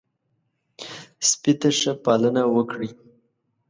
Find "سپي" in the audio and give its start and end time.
1.29-1.53